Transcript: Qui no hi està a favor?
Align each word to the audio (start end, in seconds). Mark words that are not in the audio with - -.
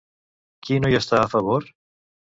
Qui 0.67 0.79
no 0.85 0.91
hi 0.93 0.97
està 1.01 1.19
a 1.21 1.29
favor? 1.37 1.69